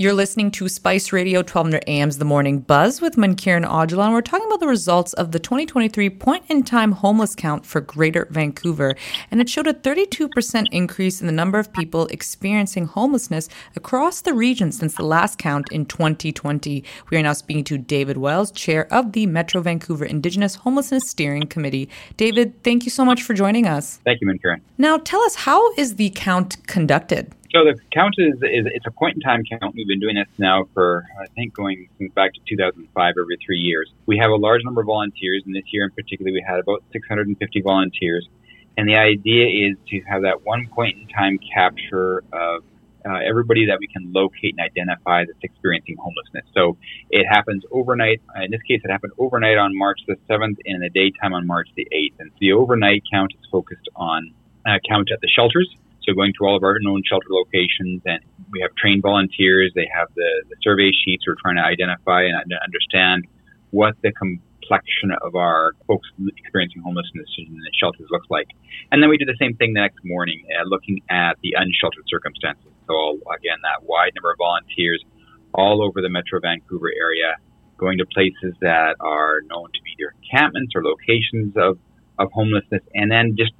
[0.00, 4.20] You're listening to Spice Radio 1200 AM's The Morning Buzz with Mankiran Aujla, and we're
[4.20, 8.94] talking about the results of the 2023 point in time homeless count for Greater Vancouver.
[9.32, 14.34] And it showed a 32% increase in the number of people experiencing homelessness across the
[14.34, 16.84] region since the last count in 2020.
[17.10, 21.48] We are now speaking to David Wells, chair of the Metro Vancouver Indigenous Homelessness Steering
[21.48, 21.88] Committee.
[22.16, 23.98] David, thank you so much for joining us.
[24.04, 24.60] Thank you, Mankiran.
[24.78, 27.34] Now, tell us how is the count conducted?
[27.54, 29.74] So the count is, is it's a point in time count.
[29.74, 33.58] We've been doing this now for I think going since back to 2005 every three
[33.58, 33.90] years.
[34.04, 36.84] We have a large number of volunteers, and this year in particular we had about
[36.92, 38.28] 650 volunteers.
[38.76, 42.64] And the idea is to have that one point in time capture of
[43.08, 46.44] uh, everybody that we can locate and identify that's experiencing homelessness.
[46.52, 46.76] So
[47.08, 48.20] it happens overnight.
[48.42, 51.46] In this case, it happened overnight on March the 7th and in the daytime on
[51.46, 52.20] March the 8th.
[52.20, 54.34] And the overnight count is focused on
[54.66, 55.74] uh, count at the shelters
[56.08, 59.72] so going to all of our known shelter locations, and we have trained volunteers.
[59.74, 61.24] They have the, the survey sheets.
[61.26, 62.34] We're trying to identify and
[62.64, 63.28] understand
[63.70, 68.48] what the complexion of our folks experiencing homelessness in the shelters looks like.
[68.90, 72.08] And then we do the same thing the next morning, uh, looking at the unsheltered
[72.08, 72.72] circumstances.
[72.86, 75.04] So again, that wide number of volunteers
[75.52, 77.36] all over the Metro Vancouver area,
[77.76, 81.78] going to places that are known to be either encampments or locations of,
[82.18, 83.52] of homelessness, and then just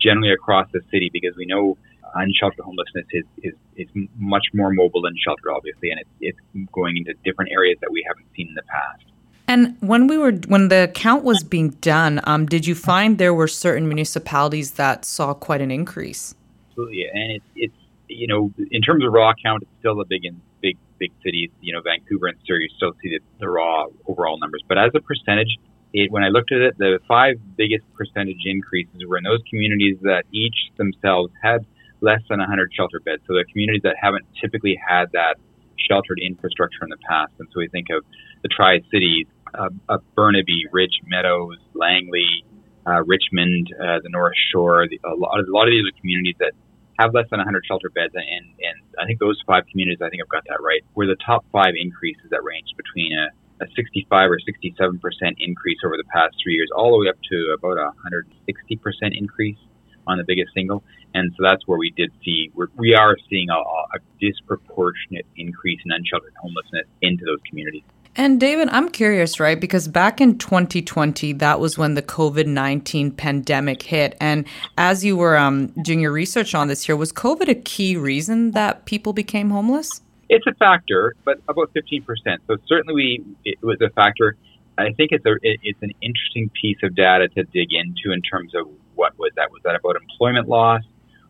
[0.00, 1.76] generally across the city because we know
[2.14, 6.96] unsheltered homelessness is, is, is much more mobile than shelter, obviously, and it's, it's going
[6.96, 9.04] into different areas that we haven't seen in the past.
[9.46, 13.34] And when we were when the count was being done, um, did you find there
[13.34, 16.34] were certain municipalities that saw quite an increase?
[16.70, 17.76] Absolutely, and it's it's
[18.08, 21.50] you know in terms of raw count, it's still a big in big big cities.
[21.60, 24.92] You know, Vancouver and Surrey, you still see the, the raw overall numbers, but as
[24.94, 25.58] a percentage,
[25.92, 29.98] it, when I looked at it, the five biggest percentage increases were in those communities
[30.02, 31.66] that each themselves had
[32.04, 33.22] less than 100 shelter beds.
[33.26, 35.40] So the communities that haven't typically had that
[35.88, 37.32] sheltered infrastructure in the past.
[37.40, 38.04] And so we think of
[38.42, 42.44] the Tri Cities, uh, uh, Burnaby, Ridge Meadows, Langley,
[42.86, 45.96] uh, Richmond, uh, the North Shore, the, a, lot of, a lot of these are
[45.98, 46.52] communities that
[47.00, 48.12] have less than 100 shelter beds.
[48.14, 51.18] And, and I think those five communities, I think I've got that right, were the
[51.24, 53.32] top five increases that ranged between a,
[53.64, 55.00] a 65 or 67%
[55.40, 59.58] increase over the past three years, all the way up to about a 160% increase
[60.06, 60.82] on the biggest single.
[61.14, 65.80] And so that's where we did see, we're, we are seeing a, a disproportionate increase
[65.84, 67.84] in unsheltered homelessness into those communities.
[68.16, 69.60] And David, I'm curious, right?
[69.60, 74.16] Because back in 2020, that was when the COVID 19 pandemic hit.
[74.20, 74.46] And
[74.78, 78.52] as you were um, doing your research on this here, was COVID a key reason
[78.52, 80.00] that people became homeless?
[80.28, 82.04] It's a factor, but about 15%.
[82.46, 84.36] So certainly we, it was a factor.
[84.78, 88.54] I think it's a, it's an interesting piece of data to dig into in terms
[88.54, 89.50] of what was that?
[89.50, 90.82] Was that about employment loss?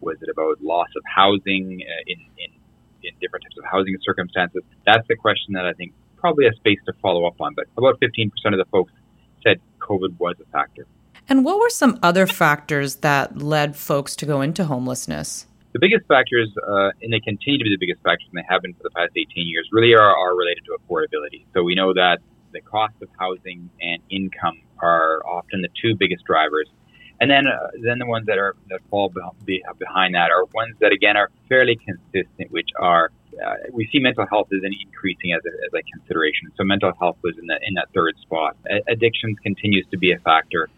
[0.00, 2.50] Was it about loss of housing uh, in, in,
[3.02, 4.62] in different types of housing circumstances?
[4.84, 7.54] That's the question that I think probably a space to follow up on.
[7.54, 8.92] But about 15% of the folks
[9.42, 10.86] said COVID was a factor.
[11.28, 15.46] And what were some other factors that led folks to go into homelessness?
[15.72, 18.62] The biggest factors, uh, and they continue to be the biggest factors, and they have
[18.62, 21.44] been for the past 18 years, really are, are related to affordability.
[21.52, 22.18] So we know that
[22.52, 26.68] the cost of housing and income are often the two biggest drivers
[27.20, 30.92] and then, uh, then the ones that are that fall behind that are ones that
[30.92, 33.10] again are fairly consistent, which are
[33.44, 36.52] uh, we see mental health as an increasing as a, as a consideration.
[36.56, 38.56] So mental health was in that in that third spot.
[38.88, 40.68] Addictions continues to be a factor.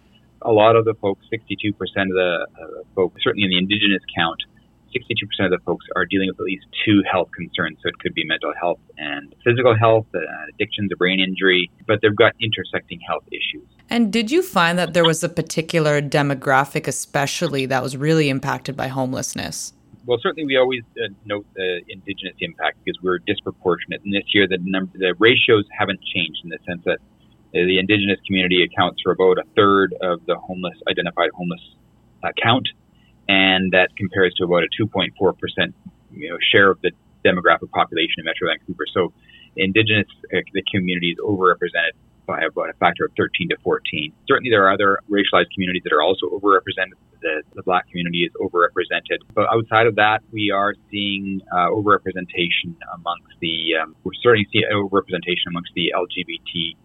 [0.43, 4.41] A lot of the folks, 62% of the uh, folks, certainly in the Indigenous count,
[4.95, 7.79] 62% of the folks are dealing with at least two health concerns.
[7.83, 10.21] So it could be mental health and physical health, uh,
[10.55, 13.67] addictions, a brain injury, but they've got intersecting health issues.
[13.91, 18.77] And did you find that there was a particular demographic, especially, that was really impacted
[18.77, 19.73] by homelessness?
[20.07, 24.03] Well, certainly we always uh, note the Indigenous impact because we're disproportionate.
[24.05, 27.79] And this year, the number, the ratios haven't changed in the sense that uh, the
[27.79, 31.61] Indigenous community accounts for about a third of the homeless identified homeless
[32.23, 32.67] uh, count,
[33.29, 35.75] and that compares to about a 2.4 percent
[36.13, 36.91] you know, share of the
[37.25, 38.87] demographic population in Metro Vancouver.
[38.93, 39.13] So,
[39.57, 41.93] Indigenous uh, the community is overrepresented
[42.27, 44.13] by about a factor of 13 to 14.
[44.29, 46.95] Certainly, there are other racialized communities that are also overrepresented.
[47.21, 49.19] The, the black community is overrepresented.
[49.35, 54.51] But outside of that, we are seeing uh, overrepresentation amongst the, um, we're starting to
[54.53, 55.93] see overrepresentation amongst the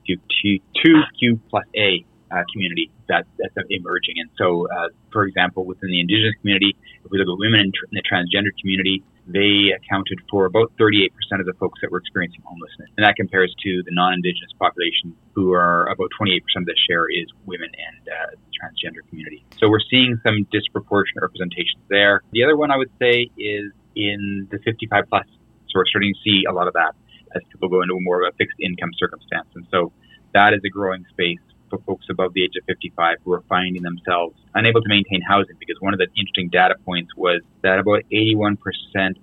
[0.10, 2.04] LGBTQ2Q plus A
[2.34, 4.16] uh, community that, that's emerging.
[4.18, 6.76] And so, uh, for example, within the Indigenous community,
[7.06, 10.74] if we look at women in, tr- in the transgender community, they accounted for about
[10.82, 11.08] 38%
[11.40, 12.90] of the folks that were experiencing homelessness.
[12.98, 17.28] And that compares to the non-Indigenous population, who are about 28% of the share is
[17.46, 19.46] women and uh, transgender community.
[19.60, 22.22] So we're seeing some disproportionate representations there.
[22.34, 25.28] The other one I would say is in the 55 plus
[25.70, 26.96] So we're starting to see a lot of that
[27.36, 29.48] as people go into more of a fixed income circumstance.
[29.56, 29.92] And so
[30.34, 31.40] that is a growing space
[31.74, 35.56] for folks above the age of 55 who are finding themselves unable to maintain housing
[35.60, 38.58] because one of the interesting data points was that about 81%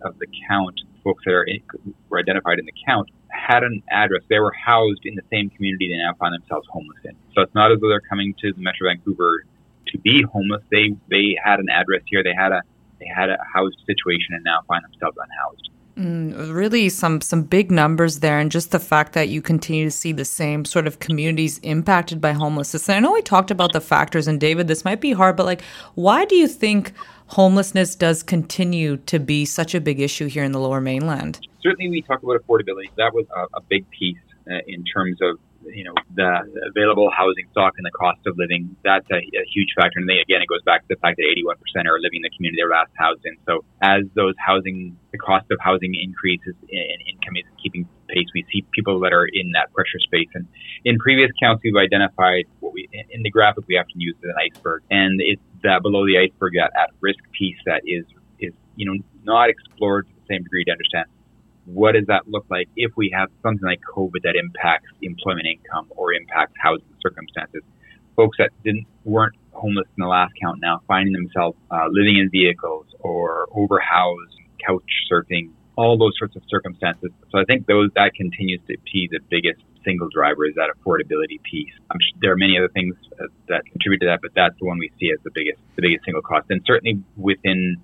[0.02, 1.61] of the count, folks that are in,
[2.08, 4.23] were identified in the count, had an address.
[4.29, 7.14] They were housed in the same community they now find themselves homeless in.
[7.35, 9.44] So it's not as though they're coming to the Metro Vancouver
[9.88, 10.62] to be homeless.
[10.70, 12.23] They they had an address here.
[12.25, 12.62] They had a
[12.99, 15.70] they had a housed situation and now find themselves unhoused.
[16.00, 19.91] Mm, really, some some big numbers there, and just the fact that you continue to
[19.91, 22.88] see the same sort of communities impacted by homelessness.
[22.88, 25.44] And I know we talked about the factors, and David, this might be hard, but
[25.44, 25.61] like,
[25.97, 26.94] why do you think
[27.26, 31.38] homelessness does continue to be such a big issue here in the Lower Mainland?
[31.62, 32.88] Certainly, we talk about affordability.
[32.97, 34.17] That was a, a big piece
[34.50, 36.31] uh, in terms of you know the
[36.69, 38.77] available housing stock and the cost of living.
[38.85, 39.99] That's a, a huge factor.
[39.99, 42.35] And they, again, it goes back to the fact that 81% are living in the
[42.35, 43.37] community they were last housed in.
[43.47, 48.45] So as those housing, the cost of housing increases and income is keeping pace, we
[48.53, 50.29] see people that are in that pressure space.
[50.35, 50.47] And
[50.85, 54.39] in previous counts, we've identified what we in the graphic we often use as an
[54.41, 58.05] iceberg, and it's that below the iceberg that at risk piece that is
[58.39, 61.07] is you know not explored to the same degree to understand
[61.73, 65.87] what does that look like if we have something like COVID that impacts employment income
[65.91, 67.63] or impacts housing circumstances?
[68.17, 72.31] Folks that didn't weren't homeless in the last count now finding themselves uh, living in
[72.31, 77.11] vehicles or overhoused, couch surfing, all those sorts of circumstances.
[77.31, 81.41] So I think those that continues to be the biggest single driver is that affordability
[81.43, 81.73] piece.
[81.73, 84.79] Sure there are many other things uh, that contribute to that, but that's the one
[84.79, 86.47] we see as the biggest the biggest single cost.
[86.51, 87.77] And certainly within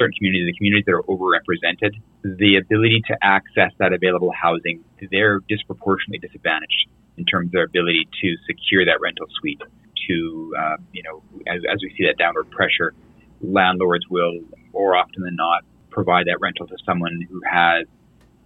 [0.00, 1.92] certain communities, the communities that are overrepresented,
[2.24, 6.88] the ability to access that available housing, they're disproportionately disadvantaged
[7.18, 9.60] in terms of their ability to secure that rental suite.
[10.08, 12.94] To, uh, you know, as, as we see that downward pressure,
[13.42, 14.40] landlords will
[14.72, 17.86] more often than not provide that rental to someone who has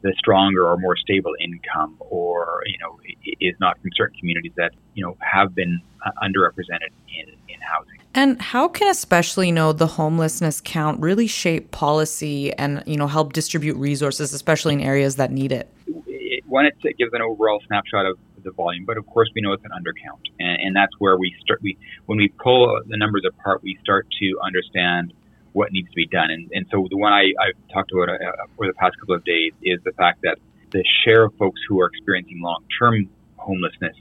[0.03, 2.99] the stronger or more stable income or, you know,
[3.41, 8.04] is not from certain communities that, you know, have been uh, underrepresented in, in housing.
[8.15, 13.07] And how can especially you know the homelessness count really shape policy and you know
[13.07, 15.69] help distribute resources, especially in areas that need it?
[16.07, 19.53] it one, it gives an overall snapshot of the volume, but of course we know
[19.53, 21.61] it's an undercount, and, and that's where we start.
[21.63, 21.77] We
[22.07, 25.13] when we pull the numbers apart, we start to understand
[25.53, 26.31] what needs to be done.
[26.31, 28.17] And, and so the one I, I've talked about uh,
[28.59, 30.39] the past couple of days is the fact that
[30.71, 33.95] the share of folks who are experiencing long-term homelessness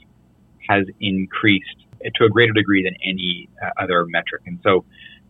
[0.68, 1.76] has increased
[2.14, 4.42] to a greater degree than any uh, other metric.
[4.46, 4.84] And so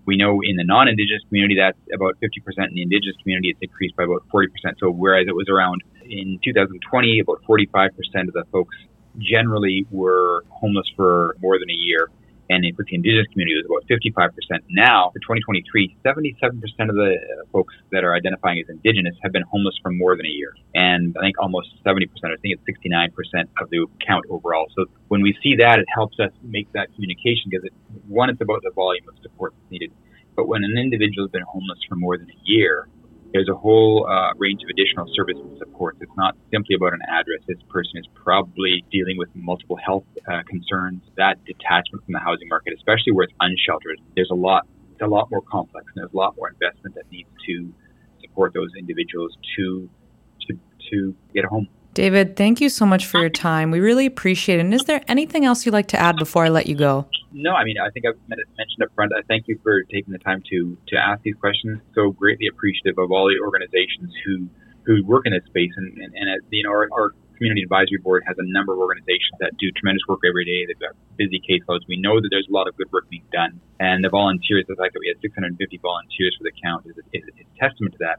[0.06, 2.69] we know in the non-indigenous community that's about 50%.
[2.69, 4.47] In the indigenous community, it's increased by about 40%.
[4.79, 7.88] So whereas it was around in 2020, about 45%
[8.29, 8.76] of the folks
[9.19, 12.11] generally were homeless for more than a year
[12.50, 14.61] and with the indigenous community, it was about 55%.
[14.69, 19.43] Now, for 2023, 77% of the uh, folks that are identifying as indigenous have been
[19.43, 20.55] homeless for more than a year.
[20.75, 24.67] And I think almost 70%, I think it's 69% of the count overall.
[24.76, 27.73] So when we see that, it helps us make that communication because, it,
[28.08, 29.93] one, it's about the volume of support that's needed.
[30.37, 32.88] But when an individual has been homeless for more than a year,
[33.34, 35.98] there's a whole uh, range of additional services and supports.
[36.00, 37.42] It's not simply about an address.
[37.48, 41.02] This person is probably dealing with multiple health uh, concerns.
[41.16, 44.69] That detachment from the housing market, especially where it's unsheltered, there's a lot.
[44.92, 47.75] It's a lot more complex, and there's a lot more investment that needs to
[48.22, 49.90] support those individuals to
[50.46, 50.58] to
[50.92, 51.66] to get a home.
[51.94, 53.70] David, thank you so much for your time.
[53.70, 54.63] We really appreciate it.
[54.63, 57.06] And is there anything else you'd like to add before I let you go?
[57.32, 59.13] No, I mean, I think I've mentioned up front.
[59.17, 61.81] I thank you for taking the time to to ask these questions.
[61.94, 64.48] So greatly appreciative of all the organizations who
[64.86, 68.22] who work in this space, and and, and you know, our, our community advisory board
[68.27, 70.67] has a number of organizations that do tremendous work every day.
[70.67, 71.86] They've got busy caseloads.
[71.89, 74.67] We know that there's a lot of good work being done, and the volunteers.
[74.67, 78.01] The fact that we had 650 volunteers for the count is, is, is testament to
[78.06, 78.19] that.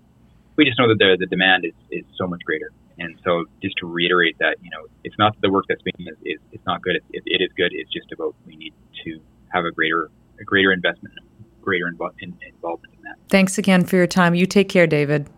[0.55, 2.71] We just know that the the demand is is so much greater.
[2.97, 6.07] And so, just to reiterate that, you know, it's not that the work that's being
[6.07, 6.95] is, is it's not good.
[6.95, 7.71] It, it is good.
[7.73, 8.73] It's just about we need
[9.03, 10.09] to have a greater
[10.39, 11.13] a greater investment,
[11.61, 13.15] greater invo- in, involvement in that.
[13.29, 14.35] Thanks again for your time.
[14.35, 15.29] You take care, David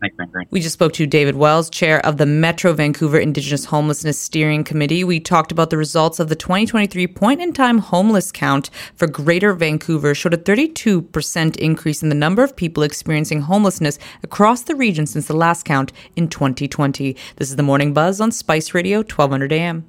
[0.00, 0.16] Thanks,
[0.50, 5.04] We just spoke to David Wells, chair of the Metro Vancouver Indigenous Homelessness Steering Committee.
[5.04, 9.54] We talked about the results of the 2023 point in time homeless count for Greater
[9.54, 15.06] Vancouver showed a 32% increase in the number of people experiencing homelessness across the region
[15.06, 17.14] since the last count in 2020.
[17.36, 19.88] This is the Morning Buzz on Spice Radio 1200 AM.